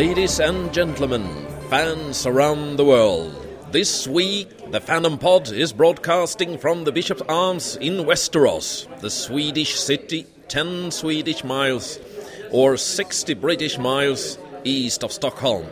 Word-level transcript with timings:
Ladies 0.00 0.40
and 0.40 0.72
gentlemen, 0.72 1.28
fans 1.68 2.24
around 2.24 2.78
the 2.78 2.86
world, 2.86 3.36
this 3.70 4.08
week 4.08 4.48
the 4.70 4.80
Phantom 4.80 5.18
Pod 5.18 5.52
is 5.52 5.74
broadcasting 5.74 6.56
from 6.56 6.84
the 6.84 6.90
Bishop's 6.90 7.20
Arms 7.28 7.76
in 7.76 8.06
Västerås, 8.06 8.86
the 9.02 9.10
Swedish 9.10 9.78
city 9.78 10.24
10 10.48 10.90
Swedish 10.90 11.44
miles 11.44 11.98
or 12.50 12.78
60 12.78 13.34
British 13.34 13.76
miles 13.76 14.38
east 14.64 15.04
of 15.04 15.12
Stockholm. 15.12 15.66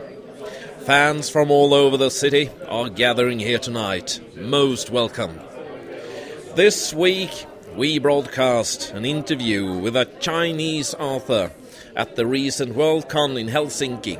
Fans 0.81 1.31
from 1.31 1.49
all 1.49 1.73
over 1.73 1.97
the 1.97 2.11
city 2.11 2.51
are 2.67 2.87
gathering 2.87 3.39
here 3.39 3.57
tonight. 3.57 4.19
Most 4.35 4.91
welcome. 4.91 5.39
This 6.53 6.93
week 6.93 7.47
we 7.75 7.97
broadcast 7.97 8.91
an 8.91 9.05
interview 9.05 9.79
with 9.79 9.95
a 9.95 10.05
Chinese 10.19 10.93
author 10.93 11.49
at 11.99 12.15
the 12.15 12.25
recent 12.25 12.75
Worldcon 12.75 13.37
in 13.37 13.47
Helsinki. 13.47 14.17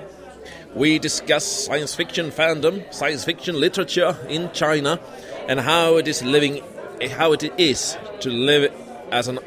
We 0.75 0.99
discuss 0.99 1.45
science 1.45 1.95
fiction 1.95 2.29
fandom, 2.29 2.93
science 2.93 3.23
fiction 3.23 3.57
literature 3.57 4.17
in 4.27 4.51
China, 4.51 4.99
and 5.47 5.61
how 5.61 5.95
it 5.95 6.05
is 6.05 6.21
living, 6.21 6.61
how 7.09 7.31
it 7.31 7.43
is 7.57 7.97
to 8.19 8.29
live 8.29 8.73
as 9.11 9.29
an 9.29 9.39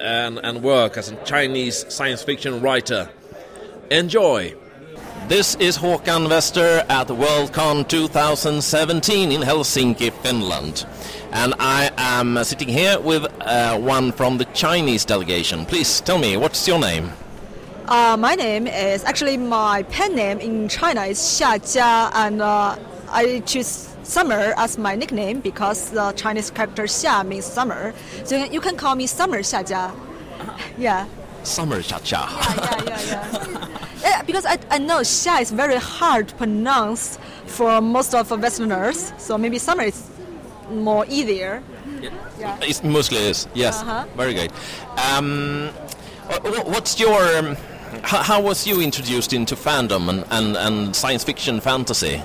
and, 0.00 0.40
and 0.42 0.64
work 0.64 0.96
as 0.96 1.10
a 1.10 1.24
Chinese 1.24 1.86
science 1.88 2.24
fiction 2.24 2.60
writer. 2.60 3.08
Enjoy! 3.92 4.52
This 5.28 5.54
is 5.54 5.78
Håkan 5.78 6.28
Wester 6.28 6.84
at 6.88 7.06
Worldcon 7.06 7.86
2017 7.86 9.30
in 9.30 9.42
Helsinki, 9.42 10.12
Finland. 10.24 10.84
And 11.30 11.54
I 11.60 11.92
am 11.96 12.42
sitting 12.42 12.68
here 12.68 12.98
with 12.98 13.24
uh, 13.42 13.78
one 13.78 14.10
from 14.10 14.38
the 14.38 14.44
Chinese 14.46 15.04
delegation. 15.04 15.66
Please 15.66 16.00
tell 16.00 16.18
me, 16.18 16.36
what's 16.36 16.66
your 16.66 16.80
name? 16.80 17.12
Uh, 17.88 18.16
my 18.18 18.34
name 18.34 18.66
is 18.66 19.04
actually 19.04 19.36
my 19.36 19.84
pen 19.84 20.16
name 20.16 20.40
in 20.40 20.68
China 20.68 21.02
is 21.02 21.18
Xia 21.18 21.54
Jia, 21.62 22.10
and 22.14 22.42
uh, 22.42 22.76
I 23.08 23.38
choose 23.46 23.94
summer 24.02 24.54
as 24.56 24.76
my 24.76 24.96
nickname 24.96 25.38
because 25.38 25.90
the 25.90 26.10
Chinese 26.12 26.50
character 26.50 26.84
Xia 26.84 27.24
means 27.24 27.44
summer. 27.44 27.94
So 28.24 28.42
you 28.44 28.60
can 28.60 28.76
call 28.76 28.96
me 28.96 29.06
Summer 29.06 29.38
Xia 29.38 29.62
Jia. 29.62 29.94
Yeah. 30.76 31.06
Summer 31.44 31.76
Xia 31.78 32.00
Jia. 32.02 32.26
Yeah, 32.26 32.84
yeah, 32.86 33.02
yeah, 33.06 33.50
yeah. 33.52 33.68
yeah 34.02 34.22
because 34.22 34.44
I, 34.46 34.58
I 34.68 34.78
know 34.78 35.02
Xia 35.02 35.40
is 35.40 35.52
very 35.52 35.76
hard 35.76 36.26
to 36.28 36.34
pronounce 36.34 37.20
for 37.46 37.80
most 37.80 38.16
of 38.16 38.32
Westerners, 38.32 39.12
so 39.16 39.38
maybe 39.38 39.60
summer 39.60 39.84
is 39.84 40.10
more 40.72 41.06
easier. 41.08 41.62
Yeah. 42.36 42.58
It 42.62 42.82
mostly 42.82 43.18
is, 43.18 43.46
yes. 43.54 43.80
Uh-huh. 43.80 44.06
Very 44.16 44.34
good. 44.34 44.50
Um, 44.96 45.68
what's 46.66 46.98
your. 46.98 47.22
Um, 47.38 47.56
how, 48.02 48.22
how, 48.22 48.40
was 48.40 48.66
you 48.66 48.80
introduced 48.80 49.32
into 49.32 49.54
fandom 49.54 50.08
and, 50.08 50.24
and, 50.30 50.56
and 50.56 50.96
science 50.96 51.24
fiction 51.24 51.60
fantasy? 51.60 52.22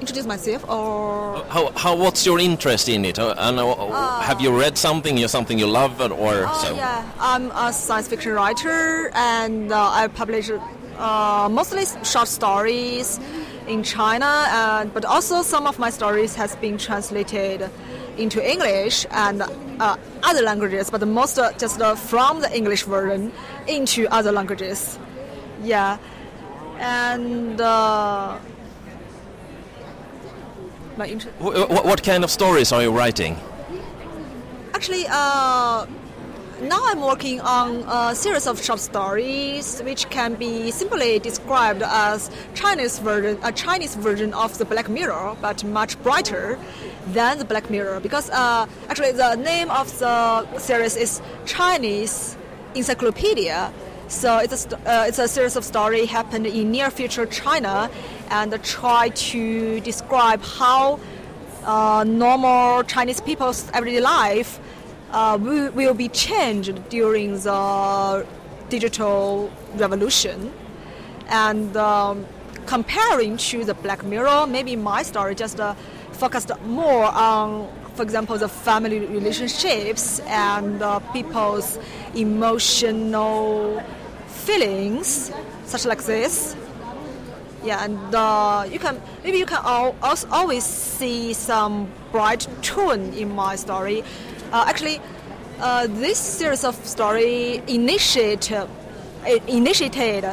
Introduce 0.00 0.26
myself, 0.26 0.68
or 0.68 1.44
how, 1.48 1.72
how 1.76 1.94
what's 1.94 2.24
your 2.24 2.38
interest 2.38 2.88
in 2.88 3.04
it? 3.04 3.18
Uh, 3.18 3.34
and, 3.36 3.58
uh, 3.58 3.70
uh, 3.70 4.20
have 4.20 4.40
you 4.40 4.58
read 4.58 4.78
something, 4.78 5.18
you 5.18 5.28
something 5.28 5.58
you 5.58 5.66
love, 5.66 6.00
or 6.00 6.46
uh, 6.46 6.52
so? 6.54 6.74
Yeah, 6.74 7.10
I'm 7.18 7.50
a 7.50 7.72
science 7.72 8.08
fiction 8.08 8.32
writer, 8.32 9.10
and 9.14 9.70
uh, 9.70 9.90
I 9.90 10.08
publish 10.08 10.50
uh, 10.96 11.48
mostly 11.50 11.84
short 12.02 12.28
stories 12.28 13.20
in 13.68 13.82
China, 13.82 14.90
but 14.94 15.04
also 15.04 15.42
some 15.42 15.66
of 15.66 15.78
my 15.78 15.90
stories 15.90 16.34
has 16.34 16.56
been 16.56 16.78
translated 16.78 17.70
into 18.20 18.38
English 18.48 19.06
and 19.10 19.42
uh, 19.42 19.96
other 20.22 20.42
languages, 20.42 20.90
but 20.90 21.06
most 21.06 21.38
uh, 21.38 21.52
just 21.58 21.80
uh, 21.80 21.94
from 21.94 22.40
the 22.40 22.54
English 22.54 22.84
version 22.84 23.32
into 23.66 24.06
other 24.08 24.32
languages. 24.32 24.98
Yeah, 25.62 25.98
and 26.78 27.60
uh, 27.60 28.38
my 30.96 31.06
interest. 31.06 31.34
What, 31.38 31.84
what, 31.84 32.02
kind 32.02 32.24
of 32.24 32.30
stories 32.30 32.72
are 32.72 32.82
you 32.82 32.90
writing? 32.90 33.36
Actually, 34.74 35.06
uh, 35.08 35.86
now 36.62 36.80
I'm 36.84 37.00
working 37.00 37.40
on 37.40 37.84
a 37.88 38.14
series 38.14 38.46
of 38.46 38.62
short 38.62 38.80
stories, 38.80 39.80
which 39.80 40.08
can 40.10 40.34
be 40.34 40.70
simply 40.70 41.18
described 41.18 41.82
as 41.82 42.30
Chinese 42.54 42.98
version, 42.98 43.38
a 43.42 43.52
Chinese 43.52 43.94
version 43.94 44.34
of 44.34 44.56
the 44.58 44.64
Black 44.64 44.88
Mirror, 44.88 45.36
but 45.40 45.64
much 45.64 46.00
brighter 46.02 46.58
than 47.08 47.38
the 47.38 47.44
Black 47.44 47.70
Mirror. 47.70 48.00
Because 48.00 48.28
uh, 48.30 48.66
actually, 48.88 49.12
the 49.12 49.36
name 49.36 49.70
of 49.70 49.86
the 49.98 50.58
series 50.58 50.96
is 50.96 51.22
Chinese 51.46 52.36
Encyclopedia. 52.74 53.72
So 54.08 54.38
it's 54.38 54.66
a, 54.66 54.76
uh, 54.78 55.04
it's 55.06 55.18
a 55.18 55.28
series 55.28 55.56
of 55.56 55.64
stories 55.64 56.10
happened 56.10 56.46
in 56.46 56.70
near 56.70 56.90
future 56.90 57.26
China, 57.26 57.90
and 58.30 58.62
try 58.62 59.08
to 59.08 59.80
describe 59.80 60.42
how 60.42 61.00
uh, 61.64 62.04
normal 62.06 62.82
Chinese 62.84 63.20
people's 63.20 63.70
everyday 63.72 64.00
life 64.00 64.58
uh, 65.12 65.38
will, 65.40 65.94
be 65.94 66.08
changed 66.08 66.88
during 66.88 67.40
the 67.40 68.26
digital 68.68 69.50
revolution. 69.74 70.52
And 71.28 71.76
um, 71.76 72.26
comparing 72.66 73.36
to 73.36 73.64
the 73.64 73.74
Black 73.74 74.04
Mirror, 74.04 74.46
maybe 74.46 74.76
my 74.76 75.02
story 75.02 75.34
just 75.34 75.60
uh, 75.60 75.74
focused 76.12 76.50
more 76.64 77.04
on, 77.04 77.68
for 77.94 78.02
example, 78.02 78.38
the 78.38 78.48
family 78.48 79.00
relationships 79.00 80.20
and 80.20 80.82
uh, 80.82 81.00
people's 81.12 81.78
emotional 82.14 83.82
feelings, 84.26 85.32
such 85.64 85.84
like 85.84 86.02
this. 86.04 86.56
Yeah, 87.62 87.84
and 87.84 88.14
uh, 88.14 88.66
you 88.70 88.78
can 88.78 89.02
maybe 89.22 89.36
you 89.36 89.44
can 89.44 89.60
al- 89.62 89.94
also 90.02 90.26
always 90.30 90.64
see 90.64 91.34
some 91.34 91.92
bright 92.10 92.48
tone 92.62 93.12
in 93.12 93.34
my 93.34 93.56
story 93.56 94.02
actually, 94.52 95.00
uh, 95.60 95.86
this 95.86 96.18
series 96.18 96.64
of 96.64 96.74
story 96.84 97.62
initiate, 97.68 98.50
uh, 98.50 98.66
initiated 99.46 100.24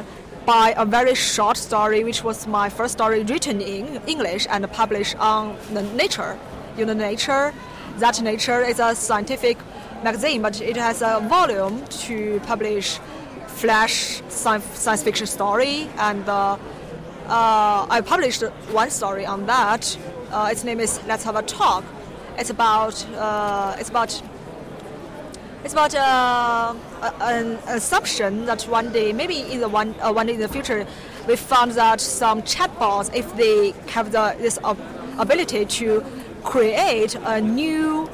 by 0.46 0.74
a 0.78 0.86
very 0.86 1.14
short 1.14 1.58
story, 1.58 2.04
which 2.04 2.24
was 2.24 2.48
my 2.48 2.70
first 2.70 2.94
story 2.94 3.24
written 3.24 3.62
in 3.62 4.02
English 4.08 4.48
and 4.50 4.70
published 4.72 5.16
on 5.20 5.58
the 5.74 5.84
Nature. 5.84 6.40
You 6.78 6.86
know, 6.86 6.94
Nature. 6.94 7.54
That 7.98 8.22
Nature 8.22 8.62
is 8.62 8.80
a 8.80 8.96
scientific 8.96 9.58
magazine, 10.04 10.42
but 10.42 10.62
it 10.62 10.78
has 10.78 11.02
a 11.02 11.20
volume 11.28 11.86
to 12.06 12.40
publish 12.46 13.00
flash 13.48 14.22
science 14.30 15.04
fiction 15.04 15.28
story, 15.28 15.90
and 15.98 16.28
uh, 16.30 16.58
uh, 17.28 17.88
I 17.90 18.02
published 18.06 18.44
one 18.72 18.90
story 18.90 19.26
on 19.26 19.48
that. 19.48 19.98
Uh, 20.32 20.50
its 20.52 20.64
name 20.64 20.80
is 20.80 21.00
Let's 21.08 21.24
Have 21.24 21.36
a 21.36 21.42
Talk 21.42 21.84
it's 22.38 22.50
about 22.50 23.06
uh, 23.16 23.76
it's 23.80 23.90
about 23.90 24.22
it's 25.64 25.74
about 25.74 25.94
uh, 25.96 26.76
an 27.22 27.58
assumption 27.68 28.46
that 28.46 28.62
one 28.64 28.92
day, 28.94 29.12
maybe 29.12 29.40
in 29.52 29.60
the 29.60 29.68
one 29.68 29.96
uh, 30.02 30.14
one 30.14 30.28
day 30.28 30.36
in 30.36 30.40
the 30.40 30.48
future, 30.48 30.86
we 31.28 31.36
found 31.36 31.72
that 31.72 32.00
some 32.00 32.42
chatbots, 32.44 33.14
if 33.14 33.36
they 33.36 33.74
have 33.88 34.12
the, 34.12 34.36
this 34.40 34.60
ability 35.20 35.66
to 35.66 36.04
create 36.44 37.16
a 37.16 37.42
new 37.42 38.10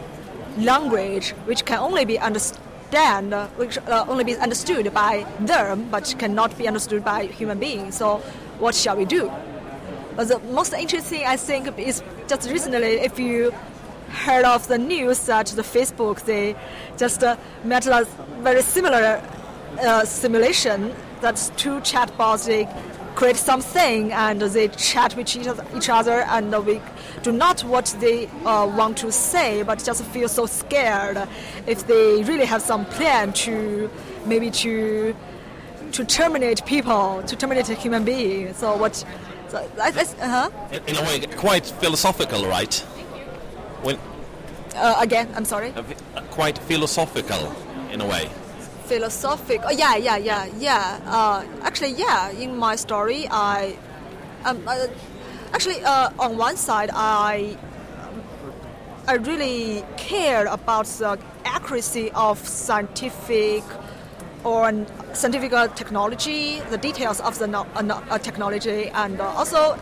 language 0.58 1.32
which 1.46 1.66
can 1.66 1.80
only 1.80 2.06
be 2.06 2.18
understand, 2.18 3.34
which 3.58 3.78
uh, 3.78 4.06
only 4.08 4.24
be 4.24 4.36
understood 4.38 4.94
by 4.94 5.26
them, 5.42 5.90
but 5.92 6.16
cannot 6.18 6.58
be 6.58 6.68
understood 6.68 7.04
by 7.04 7.26
human 7.26 7.60
beings. 7.60 7.96
So, 7.96 8.18
what 8.58 8.74
shall 8.74 8.96
we 8.96 9.06
do? 9.06 9.32
But 10.16 10.28
the 10.28 10.40
most 10.40 10.74
interesting, 10.74 11.26
I 11.26 11.38
think, 11.38 11.78
is 11.78 12.02
just 12.28 12.50
recently, 12.50 13.02
if 13.02 13.20
you 13.20 13.52
heard 14.14 14.46
of 14.46 14.68
the 14.68 14.78
news 14.78 15.26
that 15.26 15.48
the 15.48 15.62
Facebook. 15.62 16.22
They 16.22 16.56
just 16.98 17.24
uh, 17.24 17.36
met 17.64 17.86
a 17.88 18.08
very 18.40 18.62
similar 18.62 19.22
uh, 19.82 20.06
simulation 20.06 20.94
that 21.22 21.52
two 21.58 21.80
chatbots 21.82 22.46
they 22.46 22.68
create 23.16 23.36
something 23.38 24.12
and 24.12 24.42
they 24.42 24.68
chat 24.70 25.16
with 25.16 25.36
each 25.36 25.90
other 25.90 26.22
and 26.22 26.66
we 26.66 26.82
do 27.22 27.32
not 27.32 27.62
what 27.62 27.96
they 28.00 28.26
uh, 28.46 28.66
want 28.76 28.98
to 28.98 29.12
say 29.12 29.62
but 29.62 29.84
just 29.84 30.04
feel 30.06 30.28
so 30.28 30.48
scared 30.48 31.28
if 31.68 31.86
they 31.86 32.24
really 32.24 32.46
have 32.46 32.62
some 32.62 32.86
plan 32.86 33.32
to 33.32 33.90
maybe 34.26 34.50
to 34.50 35.16
to 35.92 36.04
terminate 36.04 36.66
people 36.66 37.22
to 37.28 37.36
terminate 37.36 37.70
a 37.70 37.76
human 37.76 38.04
being. 38.04 38.54
So 38.56 38.76
what 38.76 38.96
so, 39.50 39.70
I 39.80 39.90
uh-huh. 39.90 40.50
in 40.88 40.98
a 40.98 41.02
way 41.04 41.20
quite 41.38 41.66
philosophical 41.66 42.46
right 42.48 42.84
when 43.84 43.98
uh, 44.76 44.96
again, 45.00 45.30
I'm 45.36 45.46
sorry. 45.46 45.72
Uh, 45.76 45.84
quite 46.32 46.58
philosophical, 46.58 47.54
in 47.92 48.02
a 48.02 48.08
way. 48.08 48.30
Philosophic. 48.86 49.62
Oh, 49.64 49.72
yeah, 49.72 49.96
yeah, 49.96 50.18
yeah, 50.18 50.46
yeah. 50.58 51.00
Uh, 51.06 51.46
actually, 51.62 51.92
yeah. 51.92 52.32
In 52.32 52.58
my 52.58 52.76
story, 52.76 53.28
I 53.30 53.78
um, 54.46 54.62
uh, 54.68 54.88
actually 55.54 55.84
uh, 55.84 56.10
on 56.20 56.38
one 56.38 56.58
side, 56.58 56.90
I 56.94 57.58
I 59.08 59.16
really 59.16 59.84
care 59.98 60.48
about 60.48 60.86
the 60.86 61.20
accuracy 61.46 62.10
of 62.12 62.40
scientific 62.48 63.64
or 64.44 64.86
scientific 65.14 65.52
technology, 65.76 66.60
the 66.70 66.78
details 66.78 67.22
of 67.22 67.38
the 67.40 67.48
no- 67.48 67.68
uh, 67.76 68.02
uh, 68.10 68.18
technology, 68.18 68.90
and 68.90 69.22
uh, 69.22 69.26
also. 69.38 69.78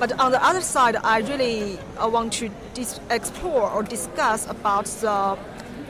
But 0.00 0.18
on 0.18 0.32
the 0.32 0.42
other 0.42 0.62
side, 0.62 0.96
I 0.96 1.18
really 1.18 1.78
uh, 1.98 2.08
want 2.08 2.32
to 2.40 2.48
dis- 2.72 2.98
explore 3.10 3.70
or 3.70 3.82
discuss 3.82 4.48
about 4.48 4.86
the 4.86 5.36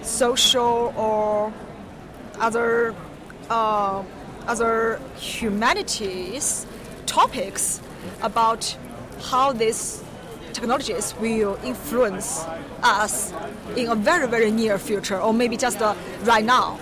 social 0.02 0.92
or 0.96 1.52
other 2.40 2.92
uh, 3.48 4.02
other 4.48 5.00
humanities 5.16 6.66
topics 7.06 7.80
about 8.22 8.76
how 9.30 9.52
these 9.52 10.02
technologies 10.52 11.14
will 11.20 11.56
influence 11.62 12.44
us 12.82 13.32
in 13.76 13.88
a 13.88 13.94
very 13.94 14.26
very 14.26 14.50
near 14.50 14.78
future 14.78 15.20
or 15.20 15.32
maybe 15.32 15.56
just 15.56 15.80
uh, 15.82 15.94
right 16.22 16.44
now 16.44 16.78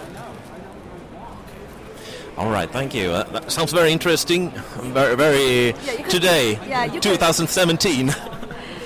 all 2.39 2.51
right, 2.51 2.71
thank 2.71 2.95
you. 2.95 3.11
Uh, 3.11 3.25
that 3.33 3.51
sounds 3.51 3.73
very 3.73 3.91
interesting. 3.93 4.51
Very, 4.95 5.17
very 5.17 5.67
Yeah, 5.67 5.75
can- 5.97 6.09
today, 6.11 6.59
yeah, 6.69 6.85
you 6.85 6.93
can- 6.93 7.01
2017. 7.01 8.15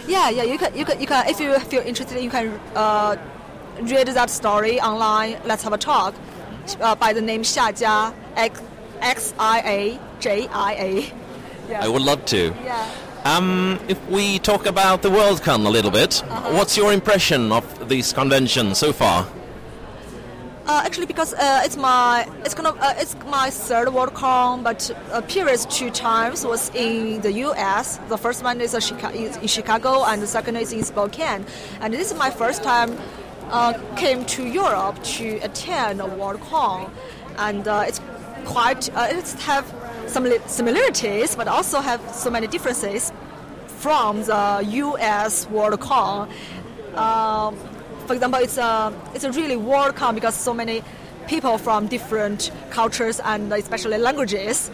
yeah 0.08 0.28
yeah 0.30 0.42
you 0.42 0.58
can 0.58 0.74
you 0.76 0.84
can 0.84 1.00
you 1.00 1.06
can 1.06 1.26
if 1.28 1.38
you 1.40 1.56
feel 1.70 1.82
interested 1.82 2.20
you 2.22 2.28
can 2.30 2.58
uh, 2.74 3.16
read 3.82 4.08
that 4.08 4.28
story 4.30 4.80
online 4.80 5.38
let's 5.44 5.62
have 5.62 5.72
a 5.72 5.78
talk 5.78 6.12
uh, 6.80 6.94
by 6.96 7.12
the 7.12 7.20
name 7.22 7.42
Xia 7.42 8.12
X 8.36 8.60
X 9.00 9.32
I 9.38 9.58
A 9.76 10.00
J 10.20 10.48
I 10.48 10.72
A 10.88 11.12
I 11.84 11.88
would 11.88 12.02
love 12.02 12.24
to. 12.34 12.52
yeah 12.64 12.86
Um, 13.24 13.78
if 13.88 13.98
we 14.10 14.40
talk 14.40 14.66
about 14.66 15.02
the 15.02 15.08
WorldCon 15.08 15.64
a 15.64 15.70
little 15.70 15.92
bit, 15.92 16.12
Uh-huh. 16.24 16.56
what's 16.56 16.76
your 16.76 16.92
impression 16.92 17.52
of 17.52 17.64
this 17.88 18.12
convention 18.12 18.74
so 18.74 18.92
far? 18.92 19.18
Uh, 20.64 20.80
actually, 20.84 21.06
because 21.06 21.34
uh, 21.34 21.60
it's 21.64 21.76
my 21.76 22.24
it's 22.44 22.54
kind 22.54 22.68
of 22.68 22.78
uh, 22.78 22.94
it's 22.96 23.16
my 23.26 23.50
third 23.50 23.92
World 23.92 24.14
WorldCon, 24.14 24.62
but 24.62 24.90
uh, 25.10 25.20
previous 25.22 25.64
two 25.66 25.90
times 25.90 26.46
was 26.46 26.70
in 26.72 27.20
the 27.20 27.32
U.S. 27.46 27.98
The 28.08 28.16
first 28.16 28.44
one 28.44 28.60
is 28.60 28.72
Chica- 28.80 29.10
is 29.10 29.36
in 29.38 29.48
Chicago, 29.48 30.04
and 30.04 30.22
the 30.22 30.26
second 30.26 30.54
is 30.56 30.72
in 30.72 30.84
Spokane. 30.84 31.44
And 31.80 31.92
this 31.92 32.12
is 32.12 32.16
my 32.16 32.30
first 32.30 32.62
time 32.62 32.96
uh, 33.50 33.72
came 33.96 34.24
to 34.26 34.46
Europe 34.46 35.02
to 35.18 35.38
attend 35.38 36.00
a 36.00 36.06
World 36.06 36.40
WorldCon, 36.40 36.90
and 37.38 37.66
uh, 37.66 37.84
it's 37.88 38.00
quite 38.44 38.88
it's 38.94 39.34
have 39.42 39.66
some 40.06 40.28
similarities, 40.46 41.34
but 41.34 41.48
also 41.48 41.80
have 41.80 42.00
so 42.14 42.30
many 42.30 42.46
differences 42.46 43.12
from 43.66 44.22
the 44.22 44.64
U.S. 44.64 45.46
WorldCon. 45.46 46.30
Um, 46.94 47.58
for 48.06 48.14
example, 48.14 48.40
it's 48.40 48.58
a 48.58 48.92
it's 49.14 49.24
a 49.24 49.32
really 49.32 49.56
WorldCon 49.56 50.14
because 50.14 50.34
so 50.34 50.54
many 50.54 50.82
people 51.26 51.58
from 51.58 51.86
different 51.86 52.50
cultures 52.70 53.20
and 53.20 53.52
especially 53.52 53.98
languages 53.98 54.70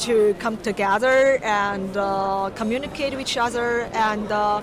to 0.00 0.34
come 0.38 0.56
together 0.58 1.38
and 1.42 1.96
uh, 1.96 2.50
communicate 2.54 3.12
with 3.12 3.20
each 3.20 3.36
other. 3.36 3.82
And 3.92 4.30
uh, 4.30 4.62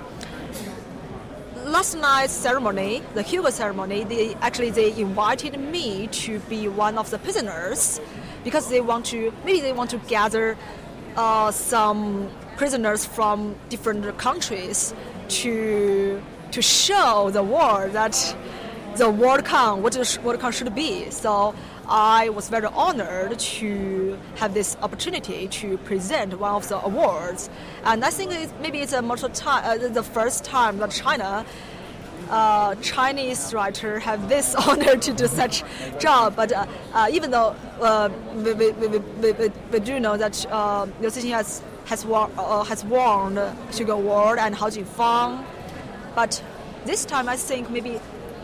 last 1.66 1.96
night's 1.96 2.34
ceremony, 2.34 3.02
the 3.13 3.22
Hugo 3.22 3.50
ceremony, 3.50 4.04
they 4.04 4.36
actually 4.36 4.72
they 4.72 4.92
invited 5.00 5.60
me 5.60 6.08
to 6.08 6.40
be 6.42 6.68
one 6.68 6.98
of 6.98 7.10
the 7.10 7.18
prisoners 7.18 8.00
because 8.44 8.69
they 8.69 8.81
want 8.81 9.06
to 9.08 9.34
maybe 9.46 9.62
they 9.62 9.74
want 9.74 9.90
to 9.92 9.98
gather 10.08 10.58
uh, 11.16 11.52
some 11.52 12.30
prisoners 12.58 13.06
from 13.06 13.56
different 13.69 14.18
countries 14.18 14.94
to 15.30 16.22
to 16.51 16.62
show 16.62 17.30
the 17.31 17.44
world 17.44 17.94
that 17.94 18.13
the 18.98 19.06
WorldCon, 19.06 19.80
what 19.80 19.94
the 19.94 20.00
WorldCon 20.00 20.53
should 20.53 20.74
be. 20.75 21.09
So 21.09 21.56
I 21.88 22.30
was 22.30 22.50
very 22.50 22.68
honored 22.68 23.39
to 23.39 24.18
have 24.36 24.53
this 24.53 24.77
opportunity 24.81 25.48
to 25.48 25.77
present 25.80 26.38
one 26.39 26.56
of 26.56 26.68
the 26.68 26.83
awards. 26.83 27.50
And 27.83 28.03
I 28.03 28.09
think 28.09 28.31
it's, 28.33 28.53
maybe 28.62 28.80
it's 28.80 28.94
a 28.94 29.01
multiple 29.01 29.33
time, 29.36 29.63
uh, 29.65 29.88
the 29.88 30.03
first 30.03 30.44
time 30.44 30.77
that 30.77 30.92
China 30.92 31.45
uh, 32.30 32.75
Chinese 32.75 33.53
writer 33.53 34.00
have 34.00 34.30
this 34.30 34.56
honor 34.68 34.95
to 34.95 35.13
do 35.13 35.27
such 35.27 35.63
job. 36.00 36.36
But 36.36 36.51
uh, 36.53 36.65
uh, 36.94 37.07
even 37.12 37.31
though 37.31 37.56
uh, 37.81 38.09
we, 38.36 38.53
we, 38.53 38.71
we, 38.71 39.50
we, 39.71 39.80
do 39.80 40.00
know 40.00 40.18
that 40.18 40.45
uh, 40.50 40.88
Liu 41.01 41.09
Cixin 41.09 41.31
has 41.31 41.62
has, 41.86 42.06
won, 42.06 42.31
uh, 42.38 42.63
has 42.63 42.86
won 42.86 43.36
the 43.36 43.53
Hugo 43.74 43.94
Award 43.98 44.39
and 44.39 44.56
Hao 44.56 44.69
Jinfang, 44.69 45.44
but 46.16 46.44
this 46.86 47.06
time 47.06 47.30
I 47.30 47.38
think 47.38 47.69
maybe 47.69 48.00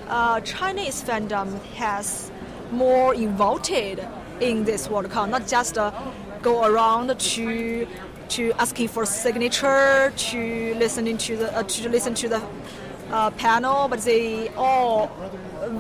uh, 0.09 0.39
Chinese 0.41 1.03
fandom 1.03 1.61
has 1.75 2.31
more 2.71 3.13
involved 3.13 3.69
in 3.69 4.63
this 4.63 4.87
WorldCon, 4.87 5.29
not 5.29 5.47
just 5.47 5.77
uh, 5.77 5.91
go 6.41 6.65
around 6.65 7.17
to 7.19 7.87
to 8.29 8.51
asking 8.59 8.89
for 8.89 9.05
signature, 9.05 10.11
to 10.15 10.75
listening 10.75 11.17
to 11.17 11.37
the 11.37 11.57
uh, 11.57 11.63
to 11.63 11.89
listen 11.89 12.13
to 12.15 12.29
the 12.29 12.41
uh, 13.11 13.31
panel, 13.31 13.87
but 13.87 13.99
they 14.01 14.49
all 14.49 15.11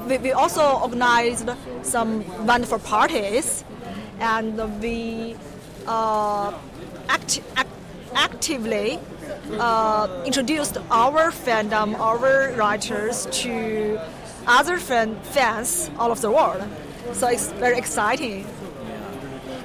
we, 0.07 0.17
we 0.17 0.31
also 0.31 0.79
organized 0.79 1.49
some 1.83 2.23
wonderful 2.45 2.79
parties, 2.79 3.63
and 4.19 4.81
we 4.81 5.35
uh, 5.87 6.53
act, 7.09 7.41
act, 7.55 7.69
actively 8.15 8.99
uh, 9.59 10.23
introduced 10.25 10.77
our 10.91 11.31
fandom, 11.31 11.97
our 11.99 12.53
writers 12.55 13.27
to 13.31 13.99
other 14.45 14.77
fan, 14.77 15.15
fans 15.21 15.89
all 15.97 16.11
over 16.11 16.21
the 16.21 16.31
world. 16.31 16.63
So 17.13 17.27
it's 17.27 17.51
very 17.53 17.77
exciting. 17.77 18.45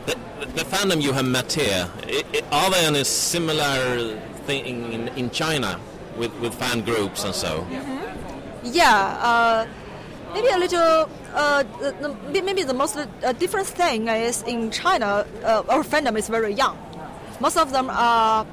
The, 0.06 0.16
the 0.54 0.64
fandom 0.64 1.00
you 1.02 1.12
have 1.12 1.26
met 1.26 1.52
here, 1.52 1.88
i 2.06 2.24
i 2.34 2.42
are 2.50 2.70
there 2.70 2.88
any 2.88 3.04
similar 3.04 4.18
thing 4.46 4.92
in, 4.92 5.08
in 5.16 5.30
China 5.30 5.78
with, 6.16 6.32
with 6.40 6.54
fan 6.54 6.82
groups 6.82 7.24
and 7.24 7.34
so? 7.34 7.66
Yeah, 8.64 9.18
uh, 9.22 9.66
maybe 10.34 10.48
a 10.48 10.58
little. 10.58 11.08
Uh, 11.34 11.64
maybe 12.30 12.62
the 12.62 12.74
most 12.74 12.96
uh, 12.96 13.32
different 13.32 13.66
thing 13.66 14.08
is 14.08 14.42
in 14.42 14.70
China, 14.70 15.26
uh, 15.44 15.62
our 15.68 15.82
fandom 15.82 16.16
is 16.18 16.28
very 16.28 16.52
young. 16.52 16.76
Most 17.40 17.56
of 17.56 17.72
them 17.72 17.88
are 17.90 18.46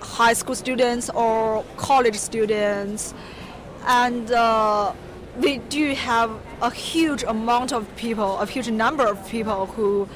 high 0.00 0.32
school 0.32 0.54
students 0.54 1.10
or 1.10 1.64
college 1.76 2.16
students, 2.16 3.14
and 3.86 4.30
uh, 4.32 4.92
we 5.38 5.58
do 5.58 5.94
have 5.94 6.30
a 6.62 6.70
huge 6.70 7.22
amount 7.22 7.72
of 7.72 7.86
people, 7.96 8.38
a 8.38 8.46
huge 8.46 8.70
number 8.70 9.06
of 9.06 9.28
people 9.28 9.66
who 9.66 10.08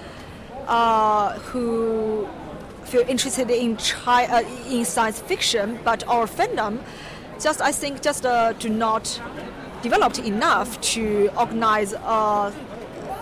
uh, 0.66 1.38
who 1.38 2.28
feel 2.84 3.02
interested 3.08 3.50
in 3.50 3.76
chi- 3.76 4.26
uh, 4.26 4.42
in 4.70 4.84
science 4.84 5.20
fiction, 5.20 5.78
but 5.84 6.06
our 6.08 6.26
fandom 6.26 6.80
just 7.40 7.60
I 7.60 7.72
think 7.72 8.02
just 8.02 8.24
uh, 8.26 8.52
do 8.54 8.68
not 8.68 9.20
developed 9.82 10.18
enough 10.18 10.80
to 10.92 11.30
organize 11.36 11.94
uh, 11.94 12.52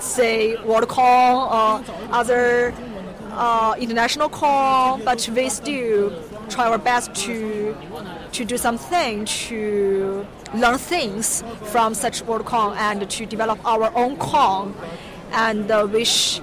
say 0.00 0.56
WorldCon 0.56 1.34
or 1.52 1.84
other 2.12 2.75
uh, 3.32 3.75
international 3.78 4.28
call, 4.28 4.98
but 4.98 5.28
we 5.34 5.48
still 5.48 6.12
try 6.49 6.66
our 6.68 6.78
best 6.78 7.14
to 7.14 7.76
to 8.32 8.44
do 8.44 8.56
something 8.56 9.25
to 9.25 10.26
learn 10.54 10.78
things 10.78 11.42
from 11.64 11.94
such 11.94 12.22
World 12.22 12.46
WorldCon 12.46 12.76
and 12.76 13.08
to 13.11 13.26
develop 13.26 13.58
our 13.64 13.94
own 13.96 14.16
con 14.16 14.75
and 15.32 15.70
uh, 15.70 15.87
wish 15.90 16.40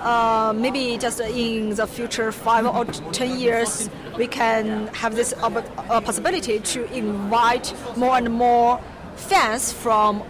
uh, 0.00 0.52
maybe 0.56 0.98
just 0.98 1.20
in 1.20 1.74
the 1.74 1.86
future 1.86 2.32
five 2.32 2.66
or 2.66 2.84
ten 3.12 3.38
years 3.38 3.88
we 4.18 4.26
can 4.26 4.88
have 4.88 5.14
this 5.14 5.32
uh, 5.42 6.00
possibility 6.00 6.58
to 6.60 6.84
invite 6.92 7.74
more 7.96 8.16
and 8.16 8.30
more 8.30 8.80
fans 9.16 9.72
from 9.72 10.22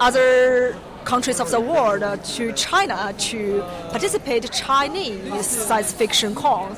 other 0.00 0.76
countries 1.04 1.40
of 1.40 1.50
the 1.50 1.60
world 1.60 2.02
uh, 2.02 2.16
to 2.18 2.52
China 2.52 3.14
to 3.18 3.60
participate 3.90 4.50
Chinese 4.50 5.46
science 5.46 5.92
fiction 5.92 6.34
con. 6.34 6.76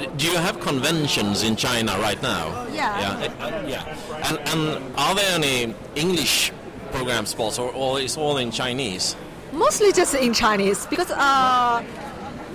Uh, 0.00 0.06
do 0.16 0.26
you 0.26 0.36
have 0.36 0.60
conventions 0.60 1.42
in 1.42 1.56
China 1.56 1.92
right 1.98 2.20
now? 2.22 2.66
Yeah. 2.72 3.20
Yeah. 3.20 3.32
uh, 3.40 3.64
yeah. 3.66 4.28
And, 4.28 4.38
and 4.48 4.94
are 4.96 5.14
there 5.14 5.34
any 5.34 5.74
English 5.94 6.52
program 6.90 7.26
spots 7.26 7.58
or, 7.58 7.70
or 7.72 8.00
is 8.00 8.16
all 8.16 8.38
in 8.38 8.50
Chinese? 8.50 9.14
Mostly 9.52 9.92
just 9.92 10.14
in 10.14 10.32
Chinese 10.32 10.86
because 10.86 11.10
uh, 11.10 11.84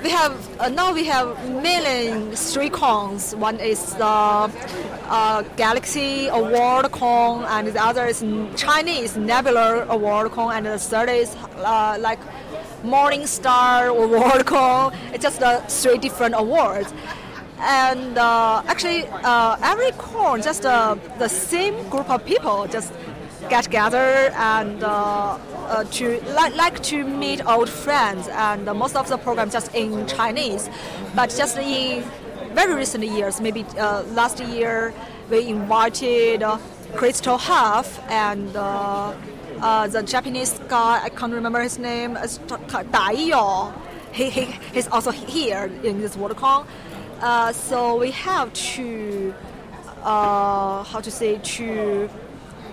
we 0.01 0.09
have 0.09 0.59
uh, 0.59 0.69
now 0.69 0.93
we 0.93 1.05
have 1.05 1.27
mainly 1.61 2.35
three 2.35 2.69
cons. 2.69 3.35
One 3.35 3.59
is 3.59 3.93
the 3.93 4.05
uh, 4.05 5.43
Galaxy 5.57 6.27
Award 6.27 6.91
con, 6.93 7.43
and 7.45 7.67
the 7.67 7.83
other 7.83 8.05
is 8.05 8.23
Chinese 8.55 9.17
Nebula 9.17 9.85
Award 9.89 10.31
con, 10.31 10.55
and 10.55 10.65
the 10.65 10.79
third 10.79 11.09
is 11.09 11.35
uh, 11.57 11.97
like 11.99 12.19
Morning 12.83 13.27
Star 13.27 13.87
Award 14.03 14.45
con. 14.45 14.93
It's 15.13 15.23
just 15.23 15.43
uh, 15.43 15.59
three 15.67 15.97
different 15.97 16.33
awards. 16.35 16.93
And 17.59 18.17
uh, 18.17 18.63
actually, 18.67 19.07
uh, 19.07 19.57
every 19.61 19.91
con 19.91 20.41
just 20.41 20.65
uh, 20.65 20.95
the 21.19 21.29
same 21.29 21.89
group 21.89 22.09
of 22.09 22.25
people 22.25 22.67
just 22.67 22.93
get 23.49 23.63
together 23.65 24.31
and 24.35 24.83
uh, 24.83 25.37
uh, 25.67 25.83
to 25.83 26.19
like, 26.33 26.55
like 26.55 26.81
to 26.83 27.03
meet 27.03 27.45
old 27.45 27.69
friends. 27.69 28.27
And 28.27 28.65
most 28.65 28.95
of 28.95 29.07
the 29.07 29.17
program 29.17 29.49
just 29.49 29.73
in 29.73 30.05
Chinese, 30.07 30.69
but 31.15 31.29
just 31.29 31.57
in 31.57 32.03
very 32.53 32.73
recent 32.73 33.03
years, 33.03 33.39
maybe 33.39 33.65
uh, 33.77 34.03
last 34.13 34.39
year, 34.39 34.93
we 35.29 35.47
invited 35.47 36.43
Crystal 36.93 37.37
Huff 37.37 37.99
and 38.09 38.49
the 38.53 40.03
Japanese 40.05 40.59
guy. 40.67 41.01
I 41.03 41.09
can't 41.09 41.33
remember 41.33 41.61
his 41.61 41.79
name. 41.79 42.17
It's 42.17 42.37
Dai 42.91 43.11
Yo. 43.11 43.73
He, 44.11 44.29
he, 44.29 44.45
he's 44.73 44.87
also 44.87 45.11
here 45.11 45.69
in 45.83 45.99
this 45.99 46.15
WorldCon. 46.15 46.65
Uh, 47.21 47.53
so 47.53 47.95
we 47.97 48.11
have 48.11 48.51
to 48.53 49.33
uh, 50.03 50.83
how 50.83 50.99
to 50.99 51.09
say 51.09 51.39
to 51.43 52.09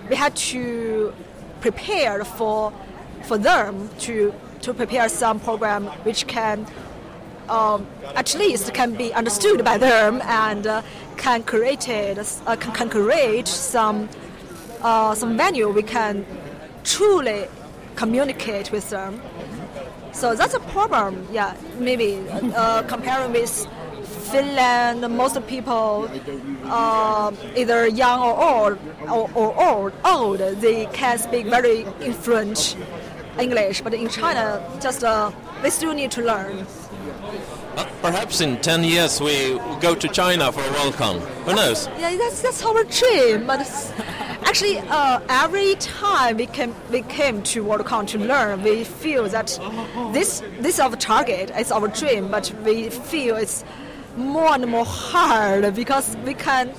we 0.09 0.15
had 0.15 0.35
to 0.35 1.13
prepare 1.61 2.23
for 2.25 2.73
for 3.23 3.37
them 3.37 3.89
to 3.99 4.33
to 4.61 4.73
prepare 4.73 5.07
some 5.07 5.39
program 5.39 5.85
which 6.05 6.27
can 6.27 6.65
um, 7.49 7.87
at 8.15 8.35
least 8.35 8.73
can 8.73 8.95
be 8.95 9.13
understood 9.13 9.63
by 9.63 9.77
them 9.77 10.21
and 10.23 10.67
uh, 10.67 10.81
can 11.17 11.43
create 11.43 11.87
it, 11.87 12.17
uh, 12.45 12.55
can, 12.55 12.73
can 12.73 12.89
create 12.89 13.47
some 13.47 14.09
uh, 14.81 15.15
some 15.15 15.37
venue 15.37 15.69
we 15.69 15.83
can 15.83 16.25
truly 16.83 17.47
communicate 17.95 18.71
with 18.71 18.89
them. 18.89 19.21
So 20.11 20.35
that's 20.35 20.53
a 20.53 20.59
problem. 20.59 21.27
Yeah, 21.31 21.55
maybe 21.79 22.23
uh, 22.29 22.83
comparing 22.83 23.31
with 23.31 23.67
Finland, 24.33 25.07
most 25.15 25.37
people, 25.45 26.09
uh, 26.65 27.31
either 27.55 27.87
young 27.87 28.19
or 28.19 28.33
old, 28.43 28.77
or, 29.07 29.29
or 29.35 29.49
old, 29.63 29.93
old, 30.03 30.39
they 30.59 30.87
can 30.87 31.19
speak 31.19 31.45
very 31.45 31.83
fluent 32.23 32.75
English. 33.39 33.81
But 33.81 33.93
in 33.93 34.09
China, 34.09 34.59
just 34.81 35.03
uh, 35.03 35.31
they 35.61 35.69
still 35.69 35.93
need 35.93 36.09
to 36.11 36.23
learn. 36.23 36.65
Perhaps 38.01 38.41
in 38.41 38.59
10 38.61 38.83
years 38.83 39.21
we 39.21 39.59
go 39.79 39.93
to 39.93 40.07
China 40.07 40.51
for 40.51 40.61
a 40.61 40.73
WorldCon. 40.77 41.19
Who 41.45 41.53
knows? 41.53 41.87
Yeah, 41.99 42.17
that's, 42.17 42.41
that's 42.41 42.65
our 42.65 42.83
dream. 42.85 43.45
But 43.45 43.61
actually, 44.49 44.79
uh, 44.79 45.19
every 45.29 45.75
time 45.75 46.37
we 46.37 46.47
came, 46.47 46.73
we 46.91 47.03
came 47.03 47.43
to 47.43 47.63
WorldCon 47.63 48.07
to 48.07 48.17
learn, 48.17 48.63
we 48.63 48.83
feel 48.83 49.29
that 49.29 49.59
this, 50.11 50.41
this 50.59 50.75
is 50.75 50.79
our 50.79 50.95
target, 50.95 51.51
it's 51.53 51.71
our 51.71 51.87
dream, 51.87 52.29
but 52.29 52.51
we 52.63 52.89
feel 52.89 53.35
it's 53.35 53.63
more 54.15 54.53
and 54.53 54.67
more 54.67 54.85
hard 54.85 55.73
because 55.75 56.15
we 56.25 56.33
can 56.33 56.71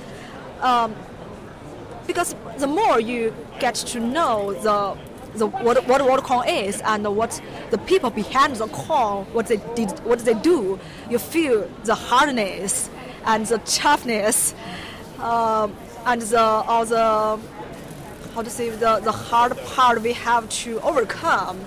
um, 0.61 0.95
because 2.07 2.35
the 2.59 2.67
more 2.67 3.01
you 3.01 3.35
get 3.61 3.75
to 3.75 4.01
know 4.01 4.53
the 4.53 4.97
the 5.39 5.47
what 5.47 5.87
what 5.89 6.01
WorldCon 6.01 6.47
is 6.67 6.81
and 6.83 7.17
what 7.17 7.41
the 7.71 7.79
people 7.79 8.11
behind 8.11 8.57
the 8.57 8.69
con 8.69 9.25
what 9.33 9.47
they 9.47 9.57
did 9.75 9.91
what 10.01 10.21
they 10.21 10.35
do 10.35 10.79
you 11.11 11.19
feel 11.19 11.69
the 11.85 11.95
hardness 11.95 12.89
and 13.25 13.47
the 13.47 13.59
toughness 13.59 14.55
um, 15.19 15.75
and 16.07 16.23
the 16.23 16.41
all 16.41 16.85
the 16.85 17.41
how 18.35 18.43
to 18.43 18.51
say 18.51 18.69
the, 18.69 19.01
the 19.01 19.13
hard 19.13 19.57
part 19.59 20.03
we 20.03 20.13
have 20.13 20.49
to 20.49 20.81
overcome. 20.81 21.61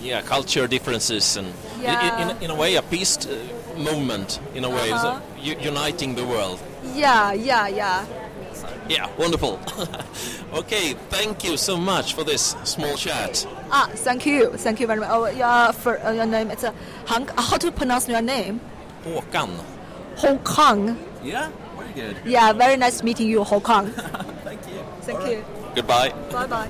Yeah 0.00 0.22
culture 0.22 0.66
differences 0.68 1.36
and 1.36 1.52
yeah. 1.82 2.22
in, 2.22 2.36
in, 2.36 2.42
in 2.44 2.50
a 2.50 2.54
way 2.54 2.76
a 2.76 2.82
peace 2.82 3.26
uh, 3.26 3.36
movement 3.76 4.40
in 4.54 4.64
a 4.64 4.70
way, 4.70 4.92
uh-huh. 4.92 5.20
so 5.20 5.60
uniting 5.60 6.14
the 6.14 6.24
world. 6.24 6.60
Yeah, 6.94 7.32
yeah, 7.32 7.68
yeah. 7.68 8.06
Yeah, 8.88 9.08
wonderful. 9.16 9.60
okay, 10.54 10.94
thank 11.08 11.44
you 11.44 11.56
so 11.56 11.76
much 11.76 12.14
for 12.14 12.24
this 12.24 12.56
small 12.64 12.96
chat. 12.96 13.46
Ah, 13.70 13.88
thank 13.94 14.26
you, 14.26 14.50
thank 14.56 14.80
you 14.80 14.86
very 14.86 15.00
much. 15.00 15.08
Oh, 15.10 15.26
yeah, 15.26 15.72
for 15.72 15.98
uh, 16.00 16.12
your 16.12 16.26
name, 16.26 16.50
it's 16.50 16.64
a 16.64 16.74
Hong. 17.06 17.28
How 17.38 17.56
to 17.56 17.70
pronounce 17.72 18.08
your 18.08 18.22
name? 18.22 18.60
Håkan. 19.04 19.48
Hong 20.16 20.38
Kong. 20.40 20.98
Yeah, 21.22 21.50
very 21.78 21.92
good. 21.92 22.16
Yeah, 22.24 22.52
very 22.52 22.76
nice 22.76 23.02
meeting 23.02 23.28
you, 23.28 23.44
Hong 23.44 23.60
Kong. 23.60 23.90
thank 24.44 24.60
you. 24.68 24.84
Thank 25.02 25.26
you. 25.28 25.44
Goodbye. 25.74 26.12
Bye 26.30 26.46
bye. 26.46 26.68